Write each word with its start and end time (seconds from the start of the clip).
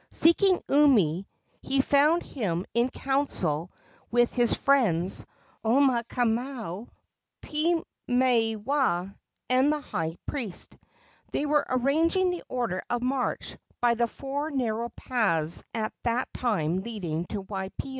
Seeking 0.09 0.63
Umi, 0.67 1.27
he 1.61 1.79
found 1.79 2.23
him 2.23 2.65
in 2.73 2.89
council 2.89 3.71
with 4.09 4.33
his 4.33 4.55
friends 4.55 5.27
Omaukamau, 5.63 6.87
Piimaiwaa 7.43 9.15
and 9.47 9.71
the 9.71 9.79
high 9.79 10.17
priest. 10.25 10.75
They 11.31 11.45
were 11.45 11.63
arranging 11.69 12.31
the 12.31 12.41
order 12.49 12.81
of 12.89 13.03
march 13.03 13.55
by 13.79 13.93
the 13.93 14.07
four 14.07 14.49
narrow 14.49 14.89
paths 14.89 15.63
at 15.75 15.93
that 16.01 16.33
time 16.33 16.77
leading 16.81 17.25
to 17.25 17.41
Waipio. 17.43 17.89